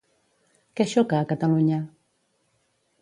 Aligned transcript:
Què 0.79 0.87
xoca 0.95 1.19
a 1.19 1.27
Catalunya? 1.33 1.79